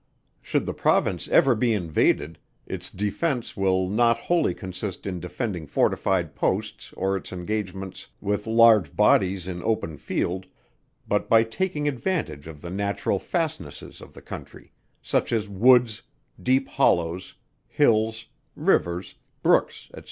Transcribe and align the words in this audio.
Should 0.41 0.65
the 0.65 0.73
Province 0.73 1.27
ever 1.27 1.53
be 1.53 1.73
invaded, 1.73 2.39
its 2.65 2.89
defence 2.89 3.55
will 3.55 3.87
not 3.87 4.17
wholly 4.17 4.55
consist 4.55 5.05
in 5.05 5.19
defending 5.19 5.67
fortified 5.67 6.33
posts 6.33 6.91
or 6.97 7.15
in 7.15 7.23
engagements 7.31 8.07
with 8.19 8.47
large 8.47 8.95
bodies 8.95 9.47
in 9.47 9.61
open 9.63 9.97
field, 9.97 10.47
but 11.07 11.29
by 11.29 11.43
taking 11.43 11.87
advantage 11.87 12.47
of 12.47 12.61
the 12.63 12.71
natural 12.71 13.19
fastnesses 13.19 14.01
of 14.01 14.13
the 14.13 14.23
country, 14.23 14.71
such 15.03 15.31
as 15.31 15.47
woods, 15.47 16.01
deep 16.41 16.67
hollows, 16.67 17.35
hills, 17.67 18.25
rivers, 18.55 19.13
brooks, 19.43 19.87
&c. 19.93 19.99